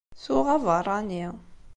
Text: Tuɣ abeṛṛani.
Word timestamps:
Tuɣ 0.23 0.47
abeṛṛani. 0.55 1.25